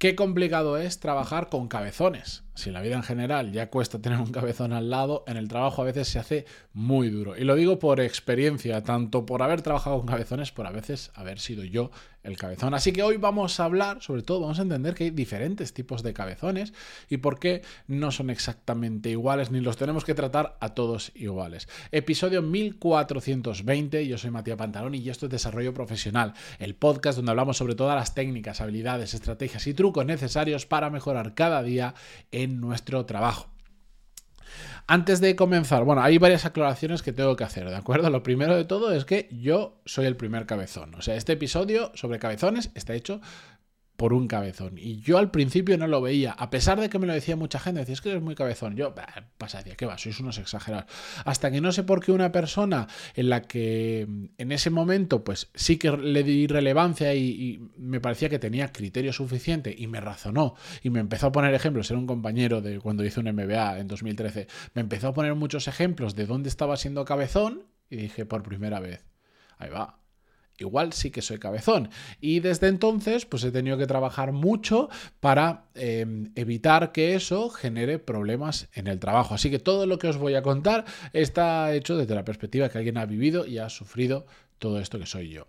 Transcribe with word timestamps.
Qué 0.00 0.14
complicado 0.14 0.78
es 0.78 0.98
trabajar 0.98 1.50
con 1.50 1.68
cabezones. 1.68 2.42
Si 2.60 2.70
la 2.70 2.82
vida 2.82 2.96
en 2.96 3.02
general 3.02 3.52
ya 3.52 3.70
cuesta 3.70 4.02
tener 4.02 4.18
un 4.18 4.32
cabezón 4.32 4.74
al 4.74 4.90
lado, 4.90 5.24
en 5.26 5.38
el 5.38 5.48
trabajo 5.48 5.80
a 5.80 5.86
veces 5.86 6.08
se 6.08 6.18
hace 6.18 6.44
muy 6.74 7.08
duro. 7.08 7.34
Y 7.34 7.44
lo 7.44 7.54
digo 7.54 7.78
por 7.78 8.00
experiencia, 8.00 8.82
tanto 8.82 9.24
por 9.24 9.42
haber 9.42 9.62
trabajado 9.62 9.96
con 9.96 10.06
cabezones, 10.06 10.52
por 10.52 10.66
a 10.66 10.70
veces 10.70 11.10
haber 11.14 11.40
sido 11.40 11.64
yo 11.64 11.90
el 12.22 12.36
cabezón. 12.36 12.74
Así 12.74 12.92
que 12.92 13.02
hoy 13.02 13.16
vamos 13.16 13.58
a 13.60 13.64
hablar, 13.64 14.02
sobre 14.02 14.22
todo, 14.22 14.40
vamos 14.40 14.58
a 14.58 14.62
entender 14.62 14.94
que 14.94 15.04
hay 15.04 15.10
diferentes 15.10 15.72
tipos 15.72 16.02
de 16.02 16.12
cabezones 16.12 16.74
y 17.08 17.18
por 17.18 17.38
qué 17.38 17.62
no 17.86 18.10
son 18.10 18.30
exactamente 18.30 19.08
iguales, 19.08 19.50
ni 19.50 19.60
los 19.60 19.76
tenemos 19.76 20.04
que 20.04 20.14
tratar 20.14 20.56
a 20.60 20.74
todos 20.74 21.12
iguales. 21.14 21.68
Episodio 21.92 22.42
1420, 22.42 24.06
yo 24.06 24.18
soy 24.18 24.30
Matías 24.30 24.58
Pantalón 24.58 24.94
y 24.94 25.08
esto 25.08 25.26
es 25.26 25.32
Desarrollo 25.32 25.72
Profesional, 25.72 26.34
el 26.58 26.74
podcast 26.74 27.16
donde 27.16 27.30
hablamos 27.30 27.56
sobre 27.56 27.74
todas 27.74 27.96
las 27.96 28.14
técnicas, 28.14 28.60
habilidades, 28.60 29.14
estrategias 29.14 29.66
y 29.66 29.74
trucos 29.74 30.04
necesarios 30.04 30.66
para 30.66 30.90
mejorar 30.90 31.34
cada 31.34 31.62
día 31.62 31.94
en 32.32 32.49
nuestro 32.58 33.06
trabajo. 33.06 33.50
Antes 34.86 35.20
de 35.20 35.36
comenzar, 35.36 35.84
bueno, 35.84 36.02
hay 36.02 36.18
varias 36.18 36.44
aclaraciones 36.44 37.02
que 37.02 37.12
tengo 37.12 37.36
que 37.36 37.44
hacer, 37.44 37.70
¿de 37.70 37.76
acuerdo? 37.76 38.10
Lo 38.10 38.24
primero 38.24 38.56
de 38.56 38.64
todo 38.64 38.92
es 38.92 39.04
que 39.04 39.28
yo 39.30 39.80
soy 39.84 40.06
el 40.06 40.16
primer 40.16 40.46
cabezón. 40.46 40.96
O 40.96 41.02
sea, 41.02 41.14
este 41.14 41.34
episodio 41.34 41.92
sobre 41.94 42.18
cabezones 42.18 42.72
está 42.74 42.94
hecho 42.94 43.20
por 44.00 44.14
un 44.14 44.28
cabezón. 44.28 44.78
Y 44.78 44.98
yo 45.02 45.18
al 45.18 45.30
principio 45.30 45.76
no 45.76 45.86
lo 45.86 46.00
veía, 46.00 46.32
a 46.32 46.48
pesar 46.48 46.80
de 46.80 46.88
que 46.88 46.98
me 46.98 47.06
lo 47.06 47.12
decía 47.12 47.36
mucha 47.36 47.60
gente, 47.60 47.80
decía, 47.80 47.92
es 47.92 48.00
que 48.00 48.08
eres 48.08 48.22
muy 48.22 48.34
cabezón. 48.34 48.74
Yo, 48.74 48.94
pasa, 49.36 49.58
decía, 49.58 49.76
¿qué 49.76 49.84
va? 49.84 49.98
Sois 49.98 50.18
unos 50.20 50.38
exagerados. 50.38 50.90
Hasta 51.26 51.50
que 51.50 51.60
no 51.60 51.70
sé 51.70 51.82
por 51.82 52.02
qué 52.02 52.10
una 52.10 52.32
persona 52.32 52.88
en 53.14 53.28
la 53.28 53.42
que 53.42 54.08
en 54.38 54.52
ese 54.52 54.70
momento, 54.70 55.22
pues 55.22 55.50
sí 55.54 55.76
que 55.76 55.90
le 55.90 56.22
di 56.22 56.46
relevancia 56.46 57.12
y, 57.12 57.26
y 57.28 57.70
me 57.76 58.00
parecía 58.00 58.30
que 58.30 58.38
tenía 58.38 58.72
criterio 58.72 59.12
suficiente 59.12 59.74
y 59.76 59.86
me 59.86 60.00
razonó 60.00 60.54
y 60.82 60.88
me 60.88 61.00
empezó 61.00 61.26
a 61.26 61.32
poner 61.32 61.52
ejemplos, 61.52 61.90
era 61.90 62.00
un 62.00 62.06
compañero 62.06 62.62
de 62.62 62.80
cuando 62.80 63.04
hice 63.04 63.20
un 63.20 63.26
MBA 63.30 63.80
en 63.80 63.86
2013, 63.86 64.46
me 64.72 64.80
empezó 64.80 65.08
a 65.08 65.12
poner 65.12 65.34
muchos 65.34 65.68
ejemplos 65.68 66.14
de 66.14 66.24
dónde 66.24 66.48
estaba 66.48 66.78
siendo 66.78 67.04
cabezón 67.04 67.64
y 67.90 67.96
dije, 67.96 68.24
por 68.24 68.42
primera 68.42 68.80
vez, 68.80 69.04
ahí 69.58 69.68
va, 69.68 69.99
igual 70.60 70.92
sí 70.92 71.10
que 71.10 71.22
soy 71.22 71.38
cabezón. 71.38 71.90
Y 72.20 72.40
desde 72.40 72.68
entonces, 72.68 73.26
pues 73.26 73.42
he 73.44 73.50
tenido 73.50 73.78
que 73.78 73.86
trabajar 73.86 74.32
mucho 74.32 74.88
para 75.20 75.64
em, 75.74 76.30
evitar 76.36 76.92
que 76.92 77.14
eso 77.14 77.50
genere 77.50 77.98
problemas 77.98 78.68
en 78.74 78.86
el 78.86 78.98
trabajo. 78.98 79.34
Así 79.34 79.50
que 79.50 79.58
todo 79.58 79.86
lo 79.86 79.98
que 79.98 80.08
os 80.08 80.18
voy 80.18 80.34
a 80.34 80.42
contar 80.42 80.84
está 81.12 81.74
hecho 81.74 81.96
desde 81.96 82.14
la 82.14 82.24
perspectiva 82.24 82.68
que 82.68 82.78
alguien 82.78 82.98
ha 82.98 83.06
vivido 83.06 83.46
y 83.46 83.58
ha 83.58 83.68
sufrido 83.68 84.26
todo 84.58 84.78
esto 84.78 84.98
que 84.98 85.06
soy 85.06 85.30
yo. 85.30 85.46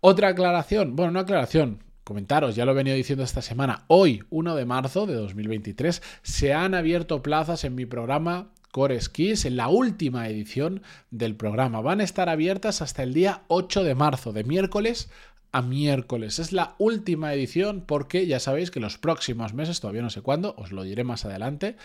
Otra 0.00 0.28
aclaración, 0.28 0.96
bueno, 0.96 1.12
no 1.12 1.20
aclaración, 1.20 1.82
comentaros, 2.04 2.56
ya 2.56 2.64
lo 2.64 2.72
he 2.72 2.76
venido 2.76 2.96
diciendo 2.96 3.24
esta 3.24 3.42
semana, 3.42 3.84
hoy, 3.88 4.22
1 4.30 4.54
de 4.54 4.64
marzo 4.64 5.06
de 5.06 5.14
2023, 5.14 6.02
se 6.22 6.54
han 6.54 6.74
abierto 6.74 7.22
plazas 7.22 7.64
en 7.64 7.74
mi 7.74 7.86
programa 7.86 8.52
Core 8.72 9.00
Skills 9.00 9.44
en 9.44 9.56
la 9.56 9.68
última 9.68 10.28
edición 10.28 10.82
del 11.10 11.36
programa. 11.36 11.80
Van 11.80 12.00
a 12.00 12.04
estar 12.04 12.28
abiertas 12.28 12.82
hasta 12.82 13.04
el 13.04 13.14
día 13.14 13.42
8 13.46 13.84
de 13.84 13.94
marzo, 13.94 14.32
de 14.32 14.42
miércoles 14.42 15.08
a 15.52 15.60
miércoles. 15.60 16.38
Es 16.38 16.52
la 16.52 16.74
última 16.78 17.34
edición 17.34 17.82
porque 17.86 18.26
ya 18.26 18.40
sabéis 18.40 18.70
que 18.70 18.80
los 18.80 18.96
próximos 18.96 19.52
meses, 19.52 19.80
todavía 19.80 20.00
no 20.00 20.08
sé 20.08 20.22
cuándo, 20.22 20.54
os 20.56 20.72
lo 20.72 20.82
diré 20.82 21.04
más 21.04 21.26
adelante, 21.26 21.76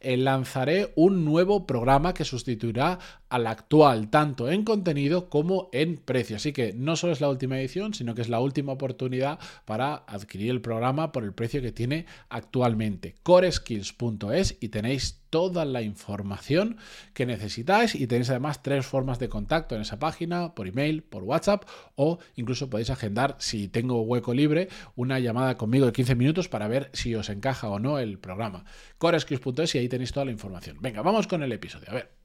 eh, 0.00 0.16
lanzaré 0.16 0.92
un 0.96 1.24
nuevo 1.24 1.64
programa 1.64 2.14
que 2.14 2.24
sustituirá 2.24 2.98
al 3.32 3.46
actual, 3.46 4.10
tanto 4.10 4.50
en 4.50 4.62
contenido 4.62 5.30
como 5.30 5.70
en 5.72 5.96
precio. 5.96 6.36
Así 6.36 6.52
que 6.52 6.74
no 6.74 6.96
solo 6.96 7.14
es 7.14 7.22
la 7.22 7.30
última 7.30 7.58
edición, 7.58 7.94
sino 7.94 8.14
que 8.14 8.20
es 8.20 8.28
la 8.28 8.40
última 8.40 8.72
oportunidad 8.72 9.38
para 9.64 9.94
adquirir 10.06 10.50
el 10.50 10.60
programa 10.60 11.12
por 11.12 11.24
el 11.24 11.32
precio 11.32 11.62
que 11.62 11.72
tiene 11.72 12.04
actualmente. 12.28 13.14
coreskills.es 13.22 14.58
y 14.60 14.68
tenéis 14.68 15.22
toda 15.30 15.64
la 15.64 15.80
información 15.80 16.76
que 17.14 17.24
necesitáis 17.24 17.94
y 17.94 18.06
tenéis 18.06 18.28
además 18.28 18.62
tres 18.62 18.84
formas 18.84 19.18
de 19.18 19.30
contacto 19.30 19.76
en 19.76 19.80
esa 19.80 19.98
página, 19.98 20.54
por 20.54 20.68
email, 20.68 21.02
por 21.02 21.22
WhatsApp 21.22 21.64
o 21.96 22.18
incluso 22.36 22.68
podéis 22.68 22.90
agendar, 22.90 23.36
si 23.38 23.66
tengo 23.66 24.02
hueco 24.02 24.34
libre, 24.34 24.68
una 24.94 25.18
llamada 25.20 25.56
conmigo 25.56 25.86
de 25.86 25.92
15 25.92 26.16
minutos 26.16 26.50
para 26.50 26.68
ver 26.68 26.90
si 26.92 27.14
os 27.14 27.30
encaja 27.30 27.70
o 27.70 27.78
no 27.78 27.98
el 27.98 28.18
programa. 28.18 28.66
coreskills.es 28.98 29.74
y 29.74 29.78
ahí 29.78 29.88
tenéis 29.88 30.12
toda 30.12 30.26
la 30.26 30.32
información. 30.32 30.76
Venga, 30.82 31.00
vamos 31.00 31.26
con 31.26 31.42
el 31.42 31.52
episodio. 31.52 31.88
A 31.88 31.94
ver. 31.94 32.21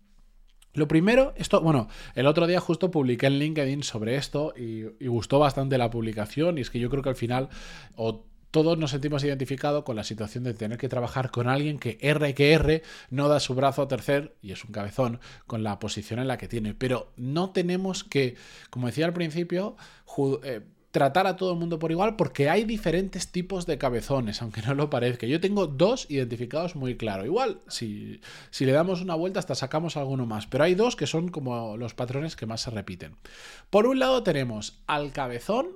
Lo 0.73 0.87
primero, 0.87 1.33
esto, 1.37 1.61
bueno, 1.61 1.87
el 2.13 2.27
otro 2.27 2.45
día 2.45 2.59
justo 2.59 2.91
publiqué 2.91 3.27
en 3.27 3.39
LinkedIn 3.39 3.83
sobre 3.83 4.15
esto 4.15 4.53
y, 4.55 4.83
gustó 5.07 5.39
bastante 5.39 5.77
la 5.77 5.89
publicación 5.89 6.57
y 6.57 6.61
es 6.61 6.69
que 6.69 6.79
yo 6.79 6.89
creo 6.89 7.01
que 7.01 7.09
al 7.09 7.15
final 7.15 7.49
o 7.95 8.25
todos 8.51 8.77
nos 8.77 8.91
sentimos 8.91 9.23
identificados 9.23 9.83
con 9.83 9.95
la 9.95 10.03
situación 10.03 10.43
de 10.43 10.53
tener 10.53 10.77
que 10.77 10.87
trabajar 10.87 11.31
con 11.31 11.47
alguien 11.47 11.79
que 11.79 11.97
R 12.01 12.33
que 12.33 12.53
R 12.53 12.81
no 13.09 13.27
da 13.27 13.39
su 13.39 13.55
brazo 13.55 13.81
a 13.81 13.87
tercer 13.87 14.35
y 14.41 14.51
es 14.51 14.63
un 14.63 14.71
cabezón 14.71 15.19
con 15.47 15.63
la 15.63 15.79
posición 15.79 16.19
en 16.19 16.27
la 16.27 16.37
que 16.37 16.47
tiene. 16.47 16.73
Pero 16.73 17.11
no 17.17 17.49
tenemos 17.51 18.03
que, 18.03 18.35
como 18.69 18.87
decía 18.87 19.05
al 19.05 19.13
principio, 19.13 19.75
eh, 20.43 20.61
tratar 20.91 21.27
a 21.27 21.35
todo 21.35 21.53
el 21.53 21.59
mundo 21.59 21.79
por 21.79 21.91
igual 21.91 22.15
porque 22.15 22.49
hay 22.49 22.63
diferentes 22.63 23.31
tipos 23.31 23.65
de 23.65 23.77
cabezones, 23.77 24.41
aunque 24.41 24.61
no 24.61 24.73
lo 24.73 24.89
parezca. 24.89 25.27
Yo 25.27 25.39
tengo 25.39 25.67
dos 25.67 26.07
identificados 26.09 26.75
muy 26.75 26.95
claro. 26.97 27.25
Igual, 27.25 27.61
si, 27.67 28.21
si 28.49 28.65
le 28.65 28.71
damos 28.71 29.01
una 29.01 29.15
vuelta 29.15 29.39
hasta 29.39 29.55
sacamos 29.55 29.97
alguno 29.97 30.25
más, 30.25 30.47
pero 30.47 30.63
hay 30.63 30.75
dos 30.75 30.95
que 30.95 31.07
son 31.07 31.29
como 31.29 31.77
los 31.77 31.93
patrones 31.93 32.35
que 32.35 32.45
más 32.45 32.61
se 32.61 32.71
repiten. 32.71 33.15
Por 33.69 33.85
un 33.85 33.99
lado 33.99 34.23
tenemos 34.23 34.79
al 34.87 35.11
cabezón 35.11 35.67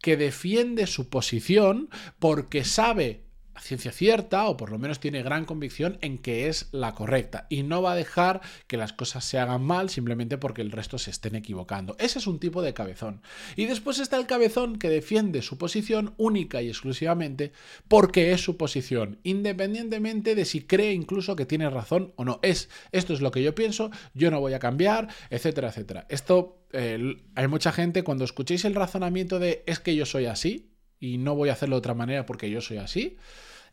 que 0.00 0.16
defiende 0.16 0.86
su 0.86 1.08
posición 1.08 1.88
porque 2.18 2.64
sabe 2.64 3.22
ciencia 3.58 3.92
cierta, 3.92 4.46
o 4.48 4.56
por 4.56 4.70
lo 4.70 4.78
menos 4.78 5.00
tiene 5.00 5.22
gran 5.22 5.44
convicción 5.44 5.98
en 6.00 6.18
que 6.18 6.48
es 6.48 6.68
la 6.72 6.94
correcta, 6.94 7.46
y 7.48 7.62
no 7.62 7.82
va 7.82 7.92
a 7.92 7.96
dejar 7.96 8.40
que 8.66 8.76
las 8.76 8.92
cosas 8.92 9.24
se 9.24 9.38
hagan 9.38 9.62
mal 9.62 9.90
simplemente 9.90 10.38
porque 10.38 10.62
el 10.62 10.72
resto 10.72 10.98
se 10.98 11.10
estén 11.10 11.34
equivocando. 11.34 11.96
Ese 11.98 12.18
es 12.18 12.26
un 12.26 12.38
tipo 12.38 12.62
de 12.62 12.74
cabezón. 12.74 13.22
Y 13.56 13.66
después 13.66 13.98
está 13.98 14.16
el 14.16 14.26
cabezón 14.26 14.78
que 14.78 14.88
defiende 14.88 15.42
su 15.42 15.58
posición 15.58 16.14
única 16.16 16.62
y 16.62 16.68
exclusivamente 16.68 17.52
porque 17.88 18.32
es 18.32 18.40
su 18.42 18.56
posición, 18.56 19.18
independientemente 19.22 20.34
de 20.34 20.44
si 20.44 20.62
cree 20.62 20.92
incluso 20.92 21.36
que 21.36 21.46
tiene 21.46 21.70
razón 21.70 22.12
o 22.16 22.24
no. 22.24 22.40
Es, 22.42 22.68
esto 22.92 23.12
es 23.12 23.20
lo 23.20 23.30
que 23.30 23.42
yo 23.42 23.54
pienso, 23.54 23.90
yo 24.14 24.30
no 24.30 24.40
voy 24.40 24.54
a 24.54 24.58
cambiar, 24.58 25.08
etcétera, 25.30 25.68
etcétera. 25.68 26.06
Esto, 26.08 26.62
eh, 26.72 27.16
hay 27.34 27.48
mucha 27.48 27.72
gente, 27.72 28.04
cuando 28.04 28.24
escuchéis 28.24 28.64
el 28.64 28.74
razonamiento 28.74 29.38
de 29.38 29.62
es 29.66 29.80
que 29.80 29.94
yo 29.94 30.06
soy 30.06 30.26
así, 30.26 30.69
y 31.00 31.18
no 31.18 31.34
voy 31.34 31.48
a 31.48 31.54
hacerlo 31.54 31.76
de 31.76 31.78
otra 31.78 31.94
manera 31.94 32.26
porque 32.26 32.50
yo 32.50 32.60
soy 32.60 32.76
así, 32.76 33.16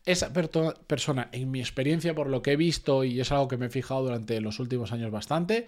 esa 0.06 0.32
persona, 0.32 1.28
en 1.32 1.50
mi 1.50 1.60
experiencia, 1.60 2.14
por 2.14 2.28
lo 2.28 2.40
que 2.40 2.52
he 2.52 2.56
visto 2.56 3.04
y 3.04 3.20
es 3.20 3.30
algo 3.30 3.48
que 3.48 3.58
me 3.58 3.66
he 3.66 3.70
fijado 3.70 4.02
durante 4.02 4.40
los 4.40 4.58
últimos 4.58 4.92
años 4.92 5.10
bastante, 5.10 5.66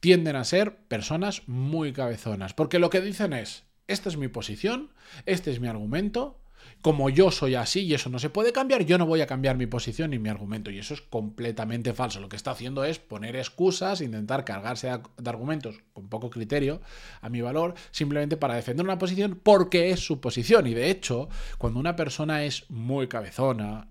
tienden 0.00 0.36
a 0.36 0.44
ser 0.44 0.76
personas 0.76 1.48
muy 1.48 1.92
cabezonas. 1.92 2.52
Porque 2.52 2.78
lo 2.78 2.90
que 2.90 3.00
dicen 3.00 3.32
es, 3.32 3.64
esta 3.88 4.10
es 4.10 4.16
mi 4.16 4.28
posición, 4.28 4.90
este 5.24 5.50
es 5.50 5.60
mi 5.60 5.68
argumento, 5.68 6.41
como 6.82 7.10
yo 7.10 7.30
soy 7.30 7.54
así 7.54 7.82
y 7.82 7.94
eso 7.94 8.10
no 8.10 8.18
se 8.18 8.28
puede 8.28 8.52
cambiar, 8.52 8.84
yo 8.84 8.98
no 8.98 9.06
voy 9.06 9.20
a 9.20 9.26
cambiar 9.28 9.56
mi 9.56 9.66
posición 9.66 10.10
ni 10.10 10.18
mi 10.18 10.28
argumento. 10.28 10.70
Y 10.70 10.80
eso 10.80 10.94
es 10.94 11.00
completamente 11.00 11.94
falso. 11.94 12.18
Lo 12.20 12.28
que 12.28 12.34
está 12.34 12.50
haciendo 12.50 12.84
es 12.84 12.98
poner 12.98 13.36
excusas, 13.36 14.00
intentar 14.00 14.44
cargarse 14.44 14.88
de 14.88 15.30
argumentos 15.30 15.80
con 15.92 16.08
poco 16.08 16.28
criterio 16.28 16.82
a 17.20 17.28
mi 17.28 17.40
valor, 17.40 17.74
simplemente 17.92 18.36
para 18.36 18.56
defender 18.56 18.84
una 18.84 18.98
posición 18.98 19.40
porque 19.40 19.90
es 19.90 20.00
su 20.00 20.20
posición. 20.20 20.66
Y 20.66 20.74
de 20.74 20.90
hecho, 20.90 21.28
cuando 21.56 21.78
una 21.78 21.94
persona 21.94 22.44
es 22.44 22.68
muy 22.68 23.06
cabezona, 23.06 23.88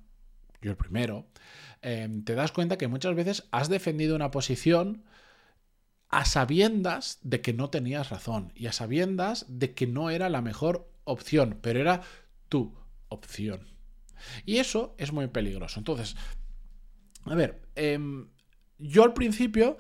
yo 0.62 0.72
el 0.72 0.78
primero, 0.78 1.28
em, 1.82 2.26
te 2.26 2.36
das 2.36 2.52
cuenta 2.52 2.78
que 2.78 2.90
muchas 2.90 3.16
veces 3.16 3.48
has 3.52 3.70
defendido 3.70 4.18
una 4.18 4.32
posición 4.32 5.06
a 6.10 6.26
sabiendas 6.26 7.20
de 7.24 7.40
que 7.40 7.54
no 7.54 7.70
tenías 7.70 8.10
razón 8.10 8.52
y 8.54 8.68
a 8.68 8.74
sabiendas 8.74 9.46
de 9.48 9.74
que 9.74 9.88
no 9.88 10.10
era 10.10 10.28
la 10.28 10.42
mejor 10.42 10.92
opción, 11.06 11.58
pero 11.62 11.80
era 11.80 12.02
tu 12.50 12.81
opción. 13.12 13.68
Y 14.46 14.58
eso 14.58 14.96
es 14.98 15.12
muy 15.12 15.28
peligroso. 15.28 15.80
Entonces, 15.80 16.16
a 17.26 17.36
ver, 17.36 17.62
em, 17.76 18.30
yo 18.78 19.04
al 19.04 19.14
principio 19.14 19.78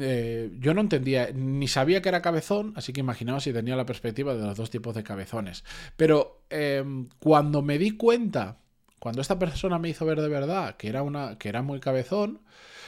eh, 0.00 0.50
yo 0.58 0.74
no 0.74 0.80
entendía, 0.80 1.30
ni 1.32 1.68
sabía 1.68 2.02
que 2.02 2.08
era 2.08 2.22
cabezón, 2.22 2.72
así 2.76 2.92
que 2.92 3.00
imaginaos 3.00 3.44
si 3.44 3.52
tenía 3.52 3.76
la 3.76 3.86
perspectiva 3.86 4.34
de 4.34 4.44
los 4.44 4.56
dos 4.56 4.70
tipos 4.70 4.94
de 4.94 5.04
cabezones. 5.04 5.64
Pero 5.96 6.44
em, 6.50 7.08
cuando 7.18 7.62
me 7.62 7.78
di 7.78 7.92
cuenta, 7.92 8.58
cuando 8.98 9.20
esta 9.20 9.38
persona 9.38 9.78
me 9.78 9.88
hizo 9.88 10.04
ver 10.04 10.20
de 10.20 10.28
verdad 10.28 10.76
que 10.76 10.88
era, 10.88 11.02
una, 11.02 11.38
que 11.38 11.48
era 11.48 11.62
muy 11.62 11.80
cabezón, 11.80 12.42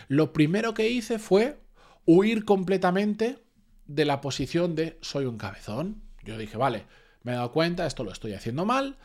lo 0.08 0.32
primero 0.32 0.74
que 0.74 0.90
hice 0.90 1.18
fue 1.18 1.60
huir 2.04 2.44
completamente 2.44 3.38
de 3.86 4.04
la 4.04 4.20
posición 4.20 4.74
de 4.74 4.98
soy 5.00 5.26
un 5.26 5.38
cabezón. 5.38 6.02
Yo 6.24 6.36
dije, 6.36 6.56
vale, 6.56 6.84
me 7.22 7.32
he 7.32 7.34
dado 7.36 7.52
cuenta, 7.52 7.86
esto 7.86 8.04
lo 8.04 8.12
estoy 8.12 8.32
haciendo 8.32 8.64
mal, 8.64 8.98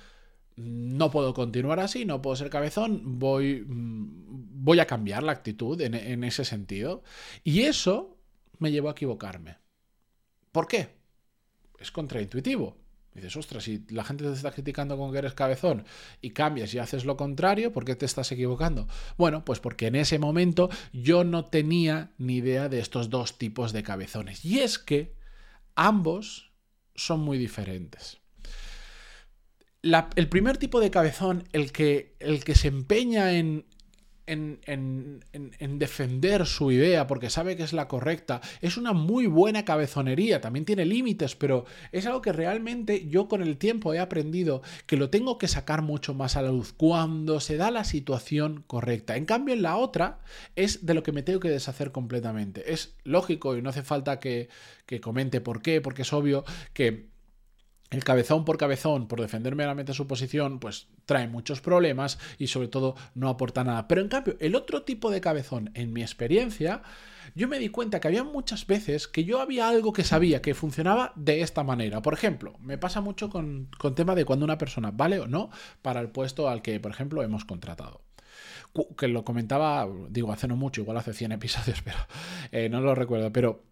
no 0.56 1.12
puedo 1.12 1.34
continuar 1.34 1.80
así, 1.80 2.06
no 2.06 2.22
puedo 2.22 2.36
ser 2.36 2.50
cabezón, 2.50 3.20
voy, 3.20 3.64
mm, 3.68 4.64
voy 4.64 4.80
a 4.80 4.88
cambiar 4.88 5.24
la 5.24 5.32
actitud 5.32 5.80
en, 5.82 5.94
en, 5.94 6.24
ese 6.24 6.46
sentido. 6.46 7.04
Y 7.44 7.62
eso 7.62 8.18
me 8.60 8.72
llevó 8.72 8.90
a 8.90 8.92
equivocarme. 8.92 9.58
¿Por 10.52 10.68
qué? 10.68 10.90
Es 11.80 11.92
contraintuitivo. 11.92 12.78
dices, 13.14 13.36
ostras, 13.36 13.64
si 13.64 13.84
la 13.90 14.04
gente 14.04 14.24
te 14.24 14.32
está 14.32 14.52
criticando 14.52 14.98
con 14.98 15.12
que 15.12 15.20
eres 15.20 15.34
cabezón 15.34 15.86
y 16.22 16.32
cambias 16.32 16.74
y 16.74 16.80
haces 16.80 17.06
lo 17.06 17.18
contrario, 17.18 17.74
¿por 17.74 17.86
qué 17.86 17.96
te 17.96 18.06
estás 18.06 18.32
equivocando? 18.32 18.88
Bueno, 19.18 19.44
pues 19.46 19.60
porque 19.60 19.88
en 19.88 19.96
ese 19.96 20.20
momento 20.20 20.70
yo 20.94 21.24
no 21.24 21.46
tenía 21.46 22.14
ni 22.18 22.38
idea 22.38 22.70
de 22.70 22.80
estos 22.80 23.10
dos 23.10 23.38
tipos 23.38 23.74
de 23.74 23.84
cabezones. 23.84 24.46
Y 24.46 24.60
es 24.60 24.80
que 24.80 25.16
ambos 25.76 26.52
son 26.96 27.20
muy 27.20 27.38
diferentes. 27.38 28.23
El 29.84 30.30
primer 30.30 30.58
tipo 30.58 30.80
de 30.80 30.92
cabezón, 30.92 31.44
el 31.52 31.72
que, 31.72 32.16
el 32.20 32.44
que 32.44 32.56
se 32.56 32.70
empeña 32.70 33.34
en, 33.34 33.66
en, 34.26 35.80
defender 35.80 36.46
su 36.46 36.72
idea 36.72 37.08
porque 37.08 37.30
sabe 37.30 37.58
que 37.58 37.64
es 37.64 37.74
la 37.74 37.88
correcta. 37.88 38.42
Es 38.62 38.78
una 38.78 38.94
muy 38.94 39.28
buena 39.28 39.66
cabezonería, 39.66 40.40
también 40.40 40.66
tiene 40.66 40.86
límites, 40.86 41.36
pero 41.36 41.66
es 41.92 42.06
algo 42.06 42.22
que 42.22 42.32
realmente 42.32 43.08
yo 43.08 43.28
con 43.28 43.42
el 43.42 43.58
tiempo 43.58 43.94
he 43.94 44.00
aprendido 44.00 44.62
que 44.86 44.98
lo 44.98 45.10
tengo 45.10 45.38
que 45.38 45.48
sacar 45.48 45.82
mucho 45.82 46.14
más 46.14 46.38
a 46.38 46.42
la 46.42 46.52
luz 46.52 46.74
cuando 46.74 47.40
se 47.40 47.58
da 47.58 47.72
la 47.72 47.84
situación 47.84 48.64
correcta. 48.68 49.18
En 49.18 49.26
cambio, 49.26 49.54
en 49.54 49.62
la 49.62 49.76
otra 49.76 50.20
es 50.56 50.86
de 50.86 50.94
lo 50.94 51.04
que 51.04 51.12
me 51.12 51.24
tengo 51.24 51.40
que 51.40 51.50
deshacer 51.50 51.92
completamente. 51.92 52.72
Es 52.72 52.96
lógico 53.04 53.58
y 53.58 53.62
no 53.62 53.70
hace 53.70 53.84
falta 53.84 54.20
que, 54.20 54.50
que 54.86 55.02
comente 55.02 55.42
por 55.42 55.62
qué, 55.62 55.82
porque 55.82 56.04
es 56.04 56.14
obvio 56.14 56.46
que 56.74 57.13
el 57.94 58.04
cabezón 58.04 58.44
por 58.44 58.58
cabezón, 58.58 59.08
por 59.08 59.22
defender 59.22 59.56
meramente 59.56 59.94
su 59.94 60.08
posición, 60.08 60.60
pues 60.60 60.88
trae 61.06 61.28
muchos 61.28 61.62
problemas 61.62 62.20
y 62.38 62.48
sobre 62.48 62.68
todo 62.68 62.96
no 63.14 63.30
aporta 63.30 63.64
nada. 63.64 63.88
Pero 63.88 64.02
en 64.02 64.08
cambio, 64.08 64.36
el 64.40 64.56
otro 64.56 64.84
tipo 64.84 65.12
de 65.12 65.22
cabezón, 65.22 65.72
en 65.76 65.94
mi 65.94 66.02
experiencia, 66.02 66.82
yo 67.36 67.48
me 67.48 67.60
di 67.60 67.70
cuenta 67.70 68.00
que 68.00 68.08
había 68.08 68.24
muchas 68.24 68.66
veces 68.68 69.08
que 69.08 69.24
yo 69.24 69.40
había 69.40 69.70
algo 69.70 69.94
que 69.94 70.04
sabía 70.04 70.42
que 70.42 70.56
funcionaba 70.56 71.14
de 71.16 71.42
esta 71.42 71.64
manera. 71.64 72.02
Por 72.02 72.14
ejemplo, 72.14 72.56
me 72.60 72.78
pasa 72.78 73.00
mucho 73.00 73.30
con, 73.30 73.70
con 73.78 73.96
tema 73.96 74.16
de 74.16 74.26
cuando 74.26 74.46
una 74.46 74.58
persona 74.58 74.92
vale 74.92 75.20
o 75.20 75.28
no 75.28 75.50
para 75.82 76.02
el 76.02 76.10
puesto 76.10 76.50
al 76.50 76.62
que, 76.62 76.80
por 76.80 76.92
ejemplo, 76.92 77.24
hemos 77.24 77.46
contratado 77.46 78.02
que 78.98 79.08
lo 79.08 79.24
comentaba, 79.24 79.88
digo, 80.10 80.32
hace 80.32 80.48
no 80.48 80.56
mucho, 80.56 80.82
igual 80.82 80.98
hace 80.98 81.14
100 81.14 81.32
episodios, 81.34 81.82
pero 81.84 81.98
eh, 82.52 82.70
no 82.70 82.82
lo 82.82 82.96
recuerdo, 82.96 83.32
pero 83.32 83.64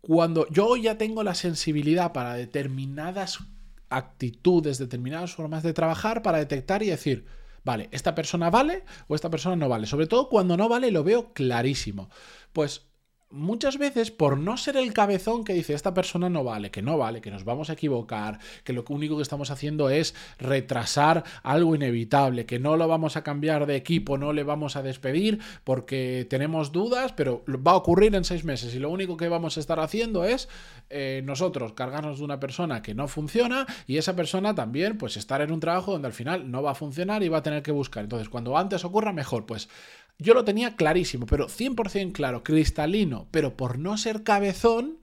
cuando 0.00 0.48
yo 0.50 0.76
ya 0.76 0.98
tengo 0.98 1.24
la 1.24 1.34
sensibilidad 1.34 2.12
para 2.12 2.34
determinadas 2.34 3.40
actitudes, 3.88 4.78
determinadas 4.78 5.34
formas 5.34 5.62
de 5.62 5.72
trabajar 5.72 6.22
para 6.22 6.38
detectar 6.38 6.82
y 6.82 6.86
decir, 6.86 7.26
vale, 7.64 7.88
esta 7.92 8.14
persona 8.14 8.50
vale 8.50 8.84
o 9.08 9.14
esta 9.14 9.30
persona 9.30 9.56
no 9.56 9.68
vale. 9.68 9.86
Sobre 9.86 10.06
todo 10.06 10.28
cuando 10.28 10.56
no 10.56 10.68
vale 10.68 10.90
lo 10.90 11.04
veo 11.04 11.32
clarísimo. 11.32 12.08
Pues 12.52 12.85
muchas 13.30 13.76
veces 13.76 14.10
por 14.10 14.38
no 14.38 14.56
ser 14.56 14.76
el 14.76 14.92
cabezón 14.92 15.44
que 15.44 15.52
dice 15.52 15.74
esta 15.74 15.94
persona 15.94 16.28
no 16.28 16.44
vale, 16.44 16.70
que 16.70 16.82
no 16.82 16.96
vale, 16.96 17.20
que 17.20 17.30
nos 17.30 17.44
vamos 17.44 17.70
a 17.70 17.72
equivocar, 17.72 18.38
que 18.64 18.72
lo 18.72 18.84
único 18.88 19.16
que 19.16 19.22
estamos 19.22 19.50
haciendo 19.50 19.90
es 19.90 20.14
retrasar 20.38 21.24
algo 21.42 21.74
inevitable, 21.74 22.46
que 22.46 22.58
no 22.58 22.76
lo 22.76 22.86
vamos 22.86 23.16
a 23.16 23.22
cambiar 23.22 23.66
de 23.66 23.76
equipo, 23.76 24.16
no 24.16 24.32
le 24.32 24.44
vamos 24.44 24.76
a 24.76 24.82
despedir 24.82 25.40
porque 25.64 26.26
tenemos 26.30 26.72
dudas, 26.72 27.12
pero 27.12 27.44
va 27.48 27.72
a 27.72 27.76
ocurrir 27.76 28.14
en 28.14 28.24
seis 28.24 28.44
meses 28.44 28.74
y 28.74 28.78
lo 28.78 28.90
único 28.90 29.16
que 29.16 29.28
vamos 29.28 29.56
a 29.56 29.60
estar 29.60 29.80
haciendo 29.80 30.24
es 30.24 30.48
eh, 30.88 31.22
nosotros 31.24 31.72
cargarnos 31.72 32.18
de 32.18 32.24
una 32.24 32.38
persona 32.38 32.82
que 32.82 32.94
no 32.94 33.08
funciona 33.08 33.66
y 33.86 33.96
esa 33.96 34.14
persona 34.14 34.54
también 34.54 34.98
pues 34.98 35.16
estar 35.16 35.40
en 35.40 35.50
un 35.50 35.60
trabajo 35.60 35.92
donde 35.92 36.06
al 36.06 36.14
final 36.14 36.50
no 36.50 36.62
va 36.62 36.72
a 36.72 36.74
funcionar 36.74 37.22
y 37.22 37.28
va 37.28 37.38
a 37.38 37.42
tener 37.42 37.62
que 37.62 37.72
buscar. 37.72 38.04
Entonces 38.04 38.28
cuando 38.28 38.56
antes 38.56 38.84
ocurra 38.84 39.12
mejor, 39.12 39.46
pues 39.46 39.68
yo 40.18 40.34
lo 40.34 40.44
tenía 40.44 40.76
clarísimo, 40.76 41.26
pero 41.26 41.48
100% 41.48 42.12
claro, 42.12 42.42
cristalino, 42.42 43.28
pero 43.30 43.56
por 43.56 43.78
no 43.78 43.96
ser 43.98 44.22
cabezón, 44.22 44.98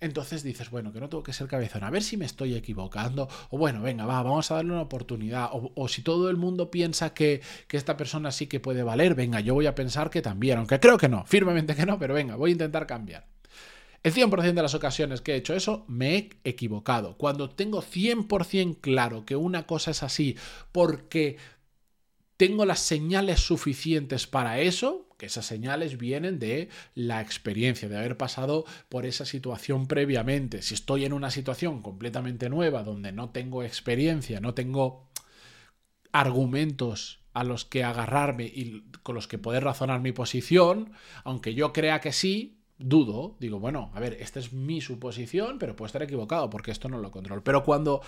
entonces 0.00 0.42
dices, 0.42 0.70
bueno, 0.70 0.92
que 0.92 1.00
no 1.00 1.08
tengo 1.08 1.22
que 1.22 1.32
ser 1.32 1.46
cabezón, 1.46 1.84
a 1.84 1.90
ver 1.90 2.02
si 2.02 2.16
me 2.16 2.24
estoy 2.24 2.54
equivocando, 2.54 3.28
o 3.50 3.58
bueno, 3.58 3.82
venga, 3.82 4.06
va, 4.06 4.22
vamos 4.22 4.50
a 4.50 4.54
darle 4.54 4.72
una 4.72 4.82
oportunidad, 4.82 5.50
o, 5.52 5.88
si 5.88 6.02
todo 6.02 6.30
el 6.30 6.36
mundo 6.36 6.70
piensa 6.70 7.12
que, 7.12 7.40
que, 7.68 7.76
esta 7.76 7.96
persona 7.96 8.32
sí 8.32 8.46
que 8.46 8.60
puede 8.60 8.82
valer, 8.82 9.14
venga, 9.14 9.40
yo 9.40 9.54
voy 9.54 9.66
a 9.66 9.74
pensar 9.74 10.10
que 10.10 10.22
también, 10.22 10.58
aunque 10.58 10.80
creo 10.80 10.96
que 10.98 11.08
no, 11.08 11.24
firmemente 11.26 11.76
que 11.76 11.86
no, 11.86 11.98
pero 11.98 12.14
venga, 12.14 12.36
voy 12.36 12.50
a 12.50 12.52
intentar 12.52 12.86
cambiar. 12.86 13.26
El 14.02 14.14
100% 14.14 14.54
de 14.54 14.62
las 14.62 14.74
ocasiones 14.74 15.20
que 15.20 15.32
he 15.32 15.36
hecho 15.36 15.54
eso 15.54 15.84
me 15.86 16.16
he 16.16 16.30
equivocado. 16.44 17.18
Cuando 17.18 17.50
tengo 17.50 17.82
100% 17.82 18.78
claro 18.80 19.26
que 19.26 19.36
una 19.36 19.66
cosa 19.66 19.90
es 19.90 20.02
así 20.02 20.36
porque 20.72 21.36
tengo 22.40 22.64
las 22.64 22.78
señales 22.78 23.40
suficientes 23.40 24.26
para 24.26 24.60
eso, 24.60 25.06
que 25.18 25.26
esas 25.26 25.44
señales 25.44 25.98
vienen 25.98 26.38
de 26.38 26.70
la 26.94 27.20
experiencia, 27.20 27.86
de 27.86 27.98
haber 27.98 28.16
pasado 28.16 28.64
por 28.88 29.04
esa 29.04 29.26
situación 29.26 29.86
previamente. 29.86 30.62
Si 30.62 30.72
estoy 30.72 31.04
en 31.04 31.12
una 31.12 31.30
situación 31.30 31.82
completamente 31.82 32.48
nueva, 32.48 32.82
donde 32.82 33.12
no 33.12 33.28
tengo 33.28 33.62
experiencia, 33.62 34.40
no 34.40 34.54
tengo 34.54 35.10
argumentos 36.12 37.20
a 37.34 37.44
los 37.44 37.66
que 37.66 37.84
agarrarme 37.84 38.46
y 38.46 38.84
con 39.02 39.14
los 39.14 39.28
que 39.28 39.36
poder 39.36 39.62
razonar 39.64 40.00
mi 40.00 40.12
posición, 40.12 40.92
aunque 41.24 41.52
yo 41.52 41.74
crea 41.74 42.00
que 42.00 42.12
sí, 42.14 42.59
dudo, 42.80 43.36
digo, 43.38 43.60
bueno, 43.60 43.90
a 43.94 44.00
ver, 44.00 44.16
esta 44.20 44.40
es 44.40 44.52
mi 44.52 44.80
suposición, 44.80 45.58
pero 45.58 45.76
puedo 45.76 45.86
estar 45.86 46.02
equivocado 46.02 46.48
porque 46.48 46.70
esto 46.70 46.88
no 46.88 46.98
lo 46.98 47.10
controlo. 47.10 47.44
Pero 47.44 47.62
cuando 47.62 48.00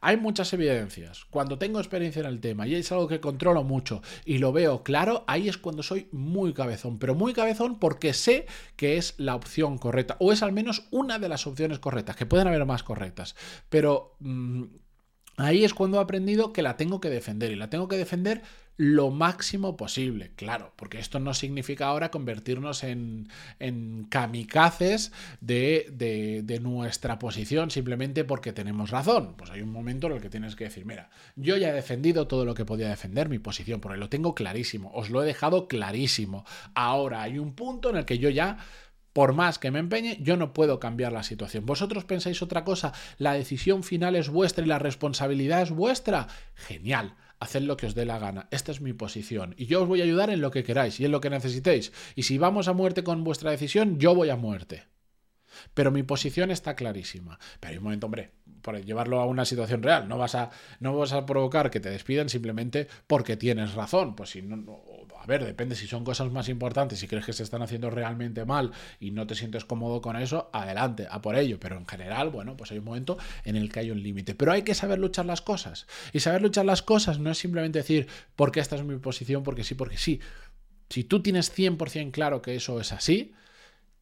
hay 0.00 0.16
muchas 0.16 0.52
evidencias, 0.52 1.24
cuando 1.30 1.58
tengo 1.58 1.80
experiencia 1.80 2.20
en 2.20 2.26
el 2.26 2.40
tema 2.40 2.66
y 2.66 2.76
es 2.76 2.92
algo 2.92 3.08
que 3.08 3.20
controlo 3.20 3.64
mucho 3.64 4.02
y 4.24 4.38
lo 4.38 4.52
veo 4.52 4.84
claro, 4.84 5.24
ahí 5.26 5.48
es 5.48 5.58
cuando 5.58 5.82
soy 5.82 6.08
muy 6.12 6.52
cabezón, 6.52 6.98
pero 6.98 7.14
muy 7.14 7.32
cabezón 7.32 7.78
porque 7.78 8.14
sé 8.14 8.46
que 8.76 8.96
es 8.96 9.14
la 9.18 9.34
opción 9.34 9.78
correcta 9.78 10.16
o 10.20 10.32
es 10.32 10.42
al 10.42 10.52
menos 10.52 10.84
una 10.92 11.18
de 11.18 11.28
las 11.28 11.46
opciones 11.46 11.80
correctas, 11.80 12.14
que 12.14 12.26
pueden 12.26 12.46
haber 12.46 12.64
más 12.64 12.82
correctas, 12.82 13.34
pero... 13.68 14.16
Mm, 14.20 14.64
ahí 15.36 15.64
es 15.64 15.72
cuando 15.72 15.98
he 15.98 16.02
aprendido 16.02 16.52
que 16.52 16.60
la 16.60 16.76
tengo 16.76 17.00
que 17.00 17.08
defender 17.08 17.50
y 17.50 17.56
la 17.56 17.70
tengo 17.70 17.88
que 17.88 17.96
defender 17.96 18.42
lo 18.80 19.10
máximo 19.10 19.76
posible, 19.76 20.30
claro, 20.36 20.72
porque 20.74 21.00
esto 21.00 21.20
no 21.20 21.34
significa 21.34 21.88
ahora 21.88 22.10
convertirnos 22.10 22.82
en, 22.82 23.28
en 23.58 24.06
kamikazes 24.08 25.12
de, 25.42 25.86
de, 25.92 26.60
nuestra 26.60 27.18
posición 27.18 27.70
simplemente 27.70 28.24
porque 28.24 28.54
tenemos 28.54 28.88
razón. 28.88 29.34
Pues 29.36 29.50
hay 29.50 29.60
un 29.60 29.70
momento 29.70 30.06
en 30.06 30.14
el 30.14 30.22
que 30.22 30.30
tienes 30.30 30.56
que 30.56 30.64
decir, 30.64 30.86
mira, 30.86 31.10
yo 31.36 31.58
ya 31.58 31.68
he 31.68 31.72
defendido 31.74 32.26
todo 32.26 32.46
lo 32.46 32.54
que 32.54 32.64
podía 32.64 32.88
defender 32.88 33.28
mi 33.28 33.38
posición, 33.38 33.82
porque 33.82 33.98
lo 33.98 34.08
tengo 34.08 34.34
clarísimo, 34.34 34.90
os 34.94 35.10
lo 35.10 35.22
he 35.22 35.26
dejado 35.26 35.68
clarísimo. 35.68 36.46
Ahora 36.72 37.20
hay 37.20 37.38
un 37.38 37.52
punto 37.52 37.90
en 37.90 37.96
el 37.96 38.06
que 38.06 38.18
yo 38.18 38.30
ya 38.30 38.56
por 39.12 39.34
más 39.34 39.58
que 39.58 39.70
me 39.70 39.80
empeñe, 39.80 40.16
yo 40.22 40.38
no 40.38 40.54
puedo 40.54 40.80
cambiar 40.80 41.12
la 41.12 41.22
situación. 41.22 41.66
¿Vosotros 41.66 42.04
pensáis 42.06 42.40
otra 42.40 42.64
cosa? 42.64 42.94
¿La 43.18 43.34
decisión 43.34 43.82
final 43.82 44.16
es 44.16 44.30
vuestra 44.30 44.64
y 44.64 44.68
la 44.68 44.78
responsabilidad 44.78 45.60
es 45.60 45.70
vuestra? 45.70 46.28
Genial 46.54 47.14
haced 47.40 47.62
lo 47.62 47.76
que 47.76 47.86
os 47.86 47.94
dé 47.94 48.04
la 48.04 48.18
gana. 48.18 48.46
Esta 48.50 48.70
es 48.70 48.80
mi 48.80 48.92
posición. 48.92 49.54
Y 49.56 49.66
yo 49.66 49.82
os 49.82 49.88
voy 49.88 50.00
a 50.00 50.04
ayudar 50.04 50.30
en 50.30 50.40
lo 50.40 50.50
que 50.50 50.62
queráis 50.62 51.00
y 51.00 51.04
en 51.06 51.10
lo 51.10 51.20
que 51.20 51.30
necesitéis. 51.30 51.92
Y 52.14 52.22
si 52.22 52.38
vamos 52.38 52.68
a 52.68 52.72
muerte 52.72 53.02
con 53.02 53.24
vuestra 53.24 53.50
decisión, 53.50 53.98
yo 53.98 54.14
voy 54.14 54.28
a 54.28 54.36
muerte. 54.36 54.84
Pero 55.74 55.90
mi 55.90 56.02
posición 56.02 56.50
está 56.50 56.74
clarísima. 56.74 57.38
Pero 57.58 57.72
hay 57.72 57.78
un 57.78 57.84
momento, 57.84 58.06
hombre, 58.06 58.30
por 58.62 58.82
llevarlo 58.84 59.20
a 59.20 59.26
una 59.26 59.44
situación 59.44 59.82
real. 59.82 60.08
No 60.08 60.18
vas 60.18 60.34
a, 60.34 60.50
no 60.80 60.96
vas 60.96 61.12
a 61.12 61.26
provocar 61.26 61.70
que 61.70 61.80
te 61.80 61.90
despidan 61.90 62.28
simplemente 62.28 62.88
porque 63.06 63.36
tienes 63.36 63.74
razón. 63.74 64.14
Pues 64.14 64.30
si 64.30 64.42
no, 64.42 64.80
a 65.18 65.26
ver, 65.26 65.44
depende 65.44 65.76
si 65.76 65.86
son 65.86 66.04
cosas 66.04 66.30
más 66.30 66.48
importantes, 66.48 66.98
si 66.98 67.08
crees 67.08 67.26
que 67.26 67.32
se 67.32 67.42
están 67.42 67.62
haciendo 67.62 67.90
realmente 67.90 68.44
mal 68.44 68.72
y 68.98 69.10
no 69.10 69.26
te 69.26 69.34
sientes 69.34 69.64
cómodo 69.64 70.00
con 70.00 70.16
eso, 70.16 70.50
adelante, 70.52 71.06
a 71.10 71.20
por 71.20 71.36
ello. 71.36 71.58
Pero 71.60 71.76
en 71.76 71.86
general, 71.86 72.30
bueno, 72.30 72.56
pues 72.56 72.70
hay 72.70 72.78
un 72.78 72.84
momento 72.84 73.18
en 73.44 73.56
el 73.56 73.70
que 73.70 73.80
hay 73.80 73.90
un 73.90 74.02
límite. 74.02 74.34
Pero 74.34 74.52
hay 74.52 74.62
que 74.62 74.74
saber 74.74 74.98
luchar 74.98 75.26
las 75.26 75.42
cosas. 75.42 75.86
Y 76.12 76.20
saber 76.20 76.42
luchar 76.42 76.64
las 76.64 76.82
cosas 76.82 77.18
no 77.18 77.30
es 77.30 77.38
simplemente 77.38 77.78
decir, 77.78 78.08
porque 78.36 78.60
esta 78.60 78.76
es 78.76 78.84
mi 78.84 78.96
posición, 78.98 79.42
porque 79.42 79.64
sí, 79.64 79.74
porque 79.74 79.98
sí. 79.98 80.20
Si 80.88 81.04
tú 81.04 81.22
tienes 81.22 81.56
100% 81.56 82.10
claro 82.10 82.42
que 82.42 82.56
eso 82.56 82.80
es 82.80 82.92
así, 82.92 83.32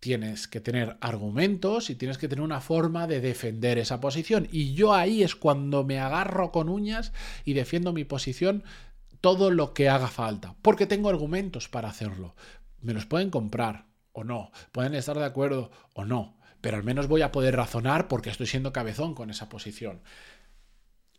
tienes 0.01 0.47
que 0.47 0.61
tener 0.61 0.97
argumentos 1.01 1.91
y 1.91 1.95
tienes 1.95 2.19
que 2.19 2.29
tener 2.29 2.45
una 2.45 2.61
forma 2.61 3.07
de 3.07 3.21
defender 3.21 3.79
esa 3.79 4.01
posición. 4.01 4.49
Y 4.53 4.75
yo 4.75 4.95
ahí 4.95 5.23
es 5.23 5.35
cuando 5.35 5.85
me 5.85 5.99
agarro 5.99 6.53
con 6.53 6.69
uñas 6.69 7.13
y 7.45 7.55
defiendo 7.55 7.93
mi 7.93 8.05
posición 8.05 8.63
todo 9.21 9.51
lo 9.51 9.75
que 9.75 9.89
haga 9.89 10.09
falta, 10.09 10.55
porque 10.63 10.87
tengo 10.87 11.09
argumentos 11.09 11.69
para 11.69 11.89
hacerlo. 11.89 12.37
Me 12.81 12.93
los 12.93 13.07
pueden 13.07 13.31
comprar 13.31 13.87
o 14.13 14.25
no, 14.25 14.53
pueden 14.73 14.95
estar 14.95 15.19
de 15.19 15.25
acuerdo 15.25 15.71
o 15.95 16.05
no, 16.05 16.39
pero 16.61 16.77
al 16.77 16.85
menos 16.85 17.09
voy 17.09 17.23
a 17.23 17.33
poder 17.33 17.57
razonar 17.57 18.07
porque 18.07 18.31
estoy 18.31 18.47
siendo 18.47 18.73
cabezón 18.73 19.15
con 19.15 19.31
esa 19.31 19.49
posición. 19.49 20.03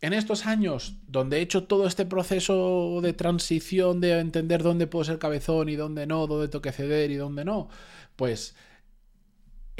En 0.02 0.14
estos 0.14 0.46
años, 0.46 0.94
donde 1.06 1.36
he 1.36 1.40
hecho 1.42 1.64
todo 1.64 1.86
este 1.86 2.06
proceso 2.06 3.00
de 3.02 3.12
transición 3.12 4.00
de 4.00 4.18
entender 4.18 4.62
dónde 4.62 4.86
puedo 4.86 5.04
ser 5.04 5.18
cabezón 5.18 5.68
y 5.68 5.76
dónde 5.76 6.06
no, 6.06 6.26
dónde 6.26 6.48
tengo 6.48 6.62
que 6.62 6.72
ceder 6.72 7.10
y 7.10 7.16
dónde 7.16 7.44
no, 7.44 7.68
pues 8.16 8.54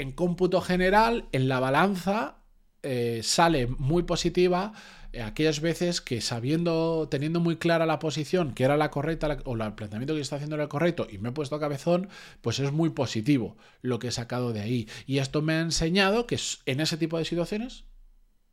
en 0.01 0.11
cómputo 0.11 0.61
general, 0.61 1.25
en 1.31 1.47
la 1.47 1.59
balanza, 1.59 2.37
eh, 2.83 3.21
sale 3.23 3.67
muy 3.67 4.03
positiva 4.03 4.73
eh, 5.13 5.21
aquellas 5.21 5.59
veces 5.59 6.01
que 6.01 6.21
sabiendo, 6.21 7.07
teniendo 7.09 7.39
muy 7.39 7.57
clara 7.57 7.85
la 7.85 7.99
posición 7.99 8.53
que 8.53 8.63
era 8.63 8.77
la 8.77 8.89
correcta 8.89 9.37
o 9.45 9.55
el 9.55 9.73
planteamiento 9.73 10.15
que 10.15 10.21
está 10.21 10.37
haciendo 10.37 10.55
era 10.55 10.63
el 10.63 10.69
correcto 10.69 11.07
y 11.09 11.19
me 11.19 11.29
he 11.29 11.31
puesto 11.31 11.59
cabezón, 11.59 12.09
pues 12.41 12.59
es 12.59 12.71
muy 12.71 12.89
positivo 12.89 13.57
lo 13.81 13.99
que 13.99 14.07
he 14.07 14.11
sacado 14.11 14.53
de 14.53 14.61
ahí. 14.61 14.87
Y 15.05 15.19
esto 15.19 15.43
me 15.43 15.53
ha 15.53 15.61
enseñado 15.61 16.25
que 16.25 16.39
en 16.65 16.79
ese 16.79 16.97
tipo 16.97 17.19
de 17.19 17.25
situaciones 17.25 17.83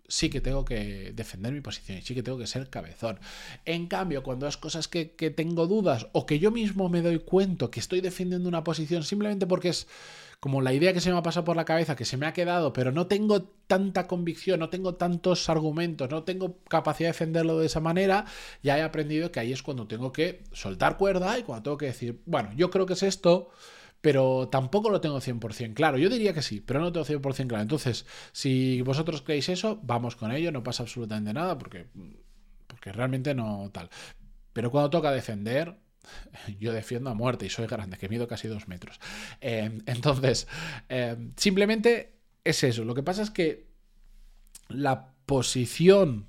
sí 0.09 0.31
que 0.31 0.41
tengo 0.41 0.65
que 0.65 1.13
defender 1.15 1.53
mi 1.53 1.61
posición 1.61 1.99
y 1.99 2.03
sí 2.03 2.15
que 2.15 2.23
tengo 2.23 2.39
que 2.39 2.47
ser 2.47 2.69
cabezón. 2.69 3.21
En 3.65 3.87
cambio, 3.87 4.23
cuando 4.23 4.47
es 4.47 4.57
cosas 4.57 4.89
que, 4.89 5.13
que 5.13 5.31
tengo 5.31 5.67
dudas 5.67 6.09
o 6.13 6.27
que 6.27 6.39
yo 6.39 6.51
mismo 6.51 6.89
me 6.89 7.03
doy 7.03 7.21
cuenta 7.21 7.71
que 7.71 7.81
estoy 7.81 8.01
defendiendo 8.01 8.49
una 8.49 8.65
posición 8.65 9.03
simplemente 9.03 9.47
porque 9.47 9.69
es 9.69 9.87
como 10.41 10.61
la 10.61 10.73
idea 10.73 10.93
que 10.93 11.01
se 11.01 11.11
me 11.11 11.19
ha 11.19 11.23
pasado 11.23 11.45
por 11.45 11.57
la 11.57 11.65
cabeza, 11.65 11.97
que 11.97 12.05
se 12.05 12.17
me 12.17 12.27
ha 12.27 12.33
quedado, 12.33 12.73
pero 12.73 12.93
no 12.93 13.07
tengo 13.09 13.43
tanta 13.67 14.07
convicción, 14.07 14.61
no 14.61 14.71
tengo 14.71 14.95
tantos 14.95 15.49
argumentos, 15.49 16.09
no 16.11 16.23
tengo 16.23 16.59
capacidad 16.69 17.09
de 17.09 17.13
defenderlo 17.13 17.59
de 17.59 17.67
esa 17.67 17.81
manera, 17.81 18.25
ya 18.63 18.79
he 18.79 18.83
aprendido 18.83 19.33
que 19.33 19.41
ahí 19.41 19.53
es 19.53 19.63
cuando 19.63 19.89
tengo 19.89 20.13
que 20.13 20.45
soltar 20.53 20.97
cuerda 20.97 21.39
y 21.39 21.43
cuando 21.43 21.65
tengo 21.65 21.79
que 21.79 21.87
decir, 21.87 22.23
bueno, 22.25 22.51
yo 22.57 22.71
creo 22.71 22.87
que 22.87 22.93
es 22.93 23.03
esto, 23.03 23.51
pero 24.01 24.49
tampoco 24.49 24.91
lo 24.91 25.01
tengo 25.01 25.21
100% 25.21 25.75
claro. 25.75 25.99
Yo 25.99 26.09
diría 26.09 26.33
que 26.33 26.43
sí, 26.43 26.61
pero 26.61 26.81
no 26.81 26.93
tengo 26.93 27.05
100% 27.05 27.49
claro. 27.49 27.63
Entonces, 27.63 28.07
si 28.33 28.81
vosotros 28.83 29.23
creéis 29.23 29.49
eso, 29.49 29.81
vamos 29.83 30.15
con 30.15 30.31
ello, 30.33 30.53
no 30.53 30.63
pasa 30.63 30.85
absolutamente 30.85 31.33
nada 31.33 31.59
porque, 31.59 31.87
porque 32.69 32.93
realmente 32.93 33.35
no 33.35 33.71
tal. 33.73 33.91
Pero 34.53 34.71
cuando 34.71 34.91
toca 34.91 35.11
defender, 35.11 35.77
yo 36.61 36.73
defiendo 36.73 37.11
a 37.11 37.15
muerte 37.15 37.47
y 37.47 37.51
soy 37.51 37.67
grande, 37.67 37.97
que 37.97 38.09
mido 38.09 38.29
casi 38.29 38.49
dos 38.49 38.69
metros. 38.69 39.01
Eh, 39.41 39.81
entonces, 39.87 40.47
eh, 40.89 41.17
simplemente 41.37 42.19
es 42.45 42.65
eso. 42.65 42.85
Lo 42.85 42.95
que 42.95 43.03
pasa 43.03 43.23
es 43.23 43.31
que 43.31 43.69
la 44.69 45.13
posición 45.27 46.29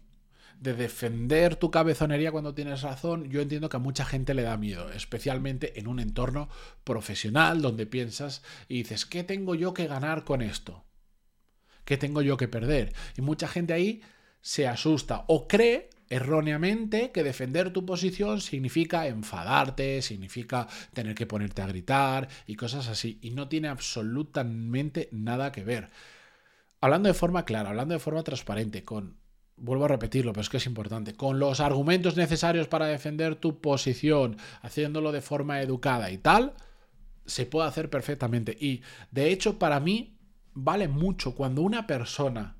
de 0.59 0.73
defender 0.73 1.55
tu 1.55 1.71
cabezonería 1.71 2.31
cuando 2.31 2.53
tienes 2.53 2.81
razón, 2.81 3.29
yo 3.29 3.41
entiendo 3.41 3.69
que 3.69 3.77
a 3.77 3.79
mucha 3.79 4.03
gente 4.03 4.33
le 4.33 4.41
da 4.41 4.57
miedo, 4.57 4.91
especialmente 4.91 5.79
en 5.79 5.87
un 5.87 5.99
entorno 5.99 6.49
profesional 6.83 7.61
donde 7.61 7.85
piensas 7.85 8.43
y 8.67 8.79
dices, 8.79 9.05
¿qué 9.05 9.23
tengo 9.23 9.55
yo 9.55 9.73
que 9.73 9.87
ganar 9.87 10.25
con 10.25 10.41
esto? 10.41 10.83
¿Qué 11.85 11.97
tengo 11.97 12.21
yo 12.21 12.35
que 12.35 12.49
perder? 12.49 12.93
Y 13.17 13.21
mucha 13.21 13.47
gente 13.47 13.73
ahí 13.73 14.01
se 14.41 14.67
asusta 14.67 15.23
o 15.27 15.47
cree 15.47 15.89
erróneamente 16.09 17.11
que 17.11 17.23
defender 17.23 17.71
tu 17.71 17.85
posición 17.85 18.41
significa 18.41 19.07
enfadarte, 19.07 20.01
significa 20.01 20.67
tener 20.93 21.15
que 21.15 21.27
ponerte 21.27 21.61
a 21.61 21.67
gritar 21.67 22.27
y 22.47 22.55
cosas 22.55 22.87
así. 22.87 23.19
Y 23.21 23.31
no 23.31 23.47
tiene 23.47 23.67
absolutamente 23.67 25.09
nada 25.11 25.51
que 25.51 25.63
ver. 25.63 25.89
Hablando 26.81 27.07
de 27.07 27.13
forma 27.13 27.45
clara, 27.45 27.69
hablando 27.69 27.93
de 27.93 27.99
forma 27.99 28.23
transparente, 28.23 28.83
con, 28.83 29.17
vuelvo 29.57 29.85
a 29.85 29.89
repetirlo, 29.89 30.31
pero 30.31 30.41
es 30.41 30.49
que 30.49 30.57
es 30.57 30.65
importante, 30.65 31.13
con 31.13 31.39
los 31.39 31.59
argumentos 31.59 32.15
necesarios 32.15 32.67
para 32.67 32.87
defender 32.87 33.35
tu 33.35 33.59
posición, 33.59 34.37
haciéndolo 34.61 35.11
de 35.11 35.21
forma 35.21 35.61
educada 35.61 36.09
y 36.11 36.17
tal, 36.17 36.53
se 37.25 37.45
puede 37.45 37.67
hacer 37.67 37.89
perfectamente. 37.89 38.57
Y 38.59 38.81
de 39.11 39.31
hecho, 39.31 39.59
para 39.59 39.79
mí, 39.79 40.17
vale 40.53 40.87
mucho 40.87 41.35
cuando 41.35 41.61
una 41.61 41.85
persona 41.85 42.55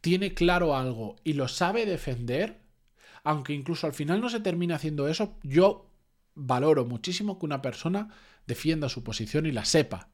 tiene 0.00 0.34
claro 0.34 0.76
algo 0.76 1.16
y 1.24 1.34
lo 1.34 1.48
sabe 1.48 1.86
defender, 1.86 2.60
aunque 3.24 3.52
incluso 3.52 3.86
al 3.86 3.92
final 3.92 4.20
no 4.20 4.28
se 4.28 4.40
termine 4.40 4.74
haciendo 4.74 5.08
eso, 5.08 5.38
yo 5.42 5.90
valoro 6.34 6.84
muchísimo 6.84 7.38
que 7.38 7.46
una 7.46 7.62
persona 7.62 8.08
defienda 8.46 8.88
su 8.88 9.04
posición 9.04 9.46
y 9.46 9.52
la 9.52 9.64
sepa. 9.64 10.08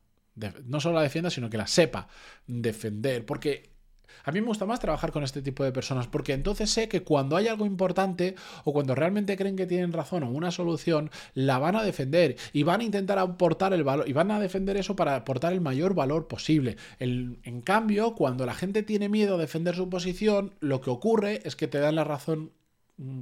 no 0.64 0.80
solo 0.80 0.96
la 0.96 1.02
defienda, 1.02 1.30
sino 1.30 1.48
que 1.48 1.56
la 1.56 1.66
sepa 1.66 2.08
defender. 2.46 3.24
Porque 3.24 3.76
a 4.24 4.32
mí 4.32 4.40
me 4.40 4.48
gusta 4.48 4.66
más 4.66 4.80
trabajar 4.80 5.12
con 5.12 5.24
este 5.24 5.42
tipo 5.42 5.64
de 5.64 5.72
personas, 5.72 6.06
porque 6.06 6.32
entonces 6.32 6.70
sé 6.70 6.88
que 6.88 7.02
cuando 7.02 7.36
hay 7.36 7.48
algo 7.48 7.64
importante 7.64 8.34
o 8.64 8.72
cuando 8.72 8.94
realmente 8.94 9.36
creen 9.36 9.56
que 9.56 9.66
tienen 9.66 9.92
razón 9.92 10.22
o 10.24 10.30
una 10.30 10.50
solución, 10.50 11.10
la 11.34 11.58
van 11.58 11.76
a 11.76 11.82
defender 11.82 12.36
y 12.52 12.62
van 12.62 12.80
a 12.80 12.84
intentar 12.84 13.18
aportar 13.18 13.72
el 13.72 13.84
valor 13.84 14.08
y 14.08 14.12
van 14.12 14.30
a 14.30 14.40
defender 14.40 14.76
eso 14.76 14.96
para 14.96 15.16
aportar 15.16 15.52
el 15.52 15.60
mayor 15.60 15.94
valor 15.94 16.26
posible. 16.26 16.76
en 16.98 17.62
cambio, 17.62 18.14
cuando 18.14 18.46
la 18.46 18.54
gente 18.54 18.82
tiene 18.82 19.08
miedo 19.08 19.36
a 19.36 19.38
defender 19.38 19.74
su 19.74 19.88
posición, 19.88 20.54
lo 20.60 20.80
que 20.80 20.90
ocurre 20.90 21.40
es 21.44 21.56
que 21.56 21.68
te 21.68 21.78
dan 21.78 21.94
la 21.94 22.04
razón 22.04 22.52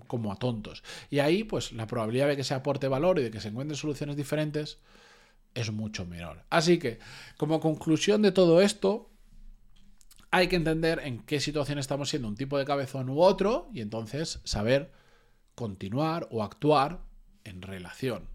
como 0.06 0.32
a 0.32 0.36
tontos. 0.36 0.82
Y 1.10 1.18
ahí, 1.18 1.44
pues 1.44 1.72
la 1.72 1.86
probabilidad 1.86 2.28
de 2.28 2.36
que 2.36 2.44
se 2.44 2.54
aporte 2.54 2.88
valor 2.88 3.18
y 3.18 3.22
de 3.22 3.30
que 3.30 3.40
se 3.40 3.48
encuentren 3.48 3.76
soluciones 3.76 4.16
diferentes 4.16 4.78
es 5.54 5.70
mucho 5.70 6.04
menor. 6.06 6.44
Así 6.50 6.78
que, 6.78 6.98
como 7.36 7.60
conclusión 7.60 8.22
de 8.22 8.32
todo 8.32 8.60
esto, 8.60 9.10
hay 10.30 10.48
que 10.48 10.56
entender 10.56 11.00
en 11.04 11.20
qué 11.20 11.38
situación 11.40 11.78
estamos 11.78 12.08
siendo 12.08 12.28
un 12.28 12.36
tipo 12.36 12.58
de 12.58 12.64
cabezón 12.64 13.08
u 13.08 13.20
otro 13.20 13.68
y 13.72 13.80
entonces 13.80 14.40
saber 14.44 14.92
continuar 15.54 16.26
o 16.30 16.42
actuar 16.42 17.00
en 17.44 17.62
relación. 17.62 18.33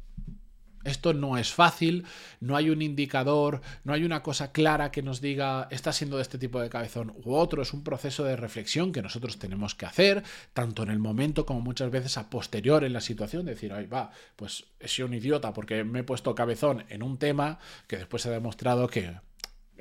Esto 0.84 1.14
no 1.14 1.38
es 1.38 1.54
fácil, 1.54 2.06
no 2.40 2.56
hay 2.56 2.70
un 2.70 2.82
indicador, 2.82 3.62
no 3.84 3.92
hay 3.92 4.06
una 4.06 4.24
cosa 4.24 4.54
clara 4.54 4.92
que 4.92 5.02
nos 5.02 5.20
diga 5.20 5.68
está 5.72 5.92
siendo 5.92 6.16
de 6.16 6.22
este 6.22 6.38
tipo 6.38 6.62
de 6.62 6.70
cabezón 6.70 7.14
u 7.26 7.34
otro, 7.34 7.62
es 7.62 7.74
un 7.74 7.84
proceso 7.84 8.24
de 8.24 8.38
reflexión 8.38 8.94
que 8.94 9.02
nosotros 9.02 9.40
tenemos 9.40 9.76
que 9.76 9.86
hacer, 9.86 10.24
tanto 10.54 10.84
en 10.84 10.90
el 10.90 11.00
momento 11.00 11.46
como 11.46 11.60
muchas 11.60 11.92
veces 11.92 12.18
a 12.18 12.30
posterior 12.30 12.84
en 12.86 12.94
la 12.94 13.02
situación, 13.02 13.46
decir, 13.46 13.74
ay, 13.74 13.88
va, 13.88 14.12
pues 14.38 14.66
he 14.80 14.88
sido 14.88 15.08
un 15.08 15.14
idiota 15.14 15.54
porque 15.54 15.84
me 15.84 16.00
he 16.00 16.04
puesto 16.04 16.34
cabezón 16.34 16.86
en 16.90 17.04
un 17.04 17.18
tema 17.18 17.60
que 17.88 17.98
después 17.98 18.26
ha 18.26 18.32
demostrado 18.32 18.88
que 18.88 19.16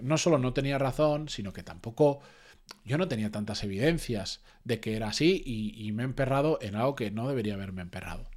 no 0.03 0.19
solo 0.19 0.39
no 0.39 0.53
tenía 0.53 0.79
razón, 0.79 1.29
sino 1.29 1.53
que 1.53 1.63
tampoco 1.63 2.21
yo 2.85 2.99
no 2.99 3.09
tenía 3.09 3.31
tantas 3.31 3.63
evidencias 3.63 4.43
de 4.65 4.81
que 4.81 4.97
era 4.97 5.09
así 5.09 5.43
y 5.47 5.91
me 5.93 6.03
he 6.03 6.07
emperrado 6.07 6.59
en 6.61 6.75
algo 6.75 6.97
que 6.97 7.11
no 7.11 7.29
debería 7.29 7.55
haberme 7.55 7.83
emperrado. 7.83 8.29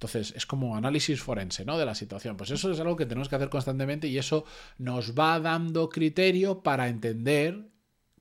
Entonces, 0.00 0.32
es 0.34 0.46
como 0.46 0.76
análisis 0.76 1.20
forense, 1.20 1.66
¿no? 1.66 1.76
De 1.76 1.84
la 1.84 1.94
situación. 1.94 2.38
Pues 2.38 2.50
eso 2.50 2.72
es 2.72 2.80
algo 2.80 2.96
que 2.96 3.04
tenemos 3.04 3.28
que 3.28 3.36
hacer 3.36 3.50
constantemente 3.50 4.08
y 4.08 4.16
eso 4.16 4.46
nos 4.78 5.14
va 5.14 5.38
dando 5.40 5.90
criterio 5.90 6.62
para 6.62 6.88
entender 6.88 7.68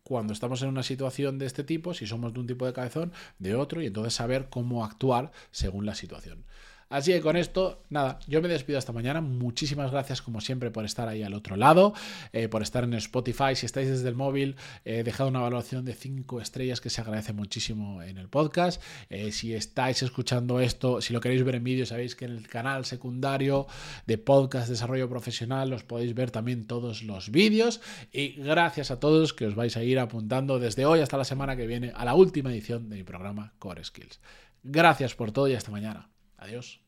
cuando 0.03 0.33
estamos 0.33 0.62
en 0.62 0.67
una 0.67 0.83
situación 0.83 1.39
de 1.39 1.45
este 1.45 1.63
tipo, 1.63 1.93
si 1.93 2.05
somos 2.05 2.33
de 2.33 2.41
un 2.41 2.48
tipo 2.48 2.65
de 2.65 2.74
cabezón, 2.74 3.13
de 3.38 3.55
otro, 3.55 3.81
y 3.81 3.86
entonces 3.86 4.13
saber 4.13 4.50
cómo 4.50 4.83
actuar 4.83 5.31
según 5.51 5.86
la 5.86 5.95
situación. 5.95 6.43
Así 6.89 7.12
que 7.12 7.22
con 7.22 7.38
esto, 7.38 7.84
nada, 7.89 8.17
yo 8.27 8.41
me 8.41 8.48
despido 8.48 8.79
hasta 8.79 8.91
mañana. 8.91 9.22
Muchísimas 9.22 9.91
gracias 9.91 10.24
como 10.24 10.41
siempre 10.41 10.72
por 10.72 10.86
estar 10.86 11.08
ahí 11.08 11.22
al 11.22 11.36
otro 11.36 11.55
lado, 11.55 11.93
eh, 12.34 12.48
por 12.48 12.63
estar 12.63 12.84
en 12.84 12.96
Spotify. 12.96 13.55
Si 13.55 13.67
estáis 13.67 13.89
desde 13.89 14.10
el 14.10 14.15
móvil, 14.15 14.55
eh, 14.86 15.03
dejad 15.03 15.27
una 15.27 15.39
evaluación 15.39 15.86
de 15.86 15.93
5 15.93 16.41
estrellas 16.41 16.81
que 16.81 16.89
se 16.89 17.01
agradece 17.01 17.31
muchísimo 17.31 18.01
en 18.01 18.17
el 18.17 18.27
podcast. 18.27 18.81
Eh, 19.10 19.31
si 19.31 19.53
estáis 19.53 20.01
escuchando 20.01 20.60
esto, 20.60 21.00
si 21.00 21.13
lo 21.13 21.22
queréis 21.22 21.43
ver 21.43 21.55
en 21.55 21.63
vídeo, 21.63 21.86
sabéis 21.86 22.15
que 22.15 22.25
en 22.25 22.31
el 22.31 22.48
canal 22.48 22.86
secundario 22.86 23.67
de 24.08 24.17
podcast 24.17 24.67
Desarrollo 24.67 25.08
Profesional 25.08 25.72
os 25.74 25.84
podéis 25.84 26.15
ver 26.15 26.31
también 26.31 26.65
todos 26.65 27.03
los 27.03 27.29
vídeos. 27.29 27.81
Y 28.12 28.29
gracias 28.29 28.89
a 28.89 29.00
todos 29.00 29.34
que 29.34 29.46
os 29.46 29.53
vais 29.53 29.77
a 29.77 29.84
ir 29.84 30.00
apuntando 30.00 30.58
desde 30.58 30.88
hoy 30.88 31.01
hasta 31.01 31.17
la 31.17 31.24
semana 31.24 31.55
que 31.55 31.67
viene 31.67 31.91
a 31.96 32.03
la 32.03 32.15
última 32.15 32.51
edición 32.51 32.89
de 32.89 32.96
mi 32.96 33.03
programa 33.03 33.53
Core 33.60 33.84
Skills. 33.84 34.19
Gracias 34.63 35.13
por 35.13 35.31
todo 35.31 35.48
y 35.48 35.53
hasta 35.53 35.69
mañana. 35.69 36.10
Adiós. 36.39 36.79